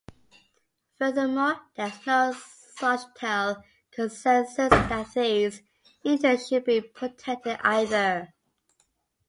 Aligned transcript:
Furthermore, 0.97 1.61
there 1.75 1.85
is 1.89 2.07
no 2.07 2.33
societal 2.33 3.61
consensus 3.91 4.69
that 4.71 5.11
these 5.13 5.61
interests 6.03 6.47
should 6.49 6.63
be 6.65 6.81
protected 6.81 7.59
either. 7.63 8.33